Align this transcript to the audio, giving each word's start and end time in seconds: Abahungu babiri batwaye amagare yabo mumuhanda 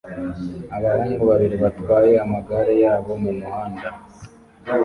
Abahungu 0.75 1.21
babiri 1.31 1.55
batwaye 1.63 2.13
amagare 2.25 2.73
yabo 2.83 3.11
mumuhanda 3.23 3.87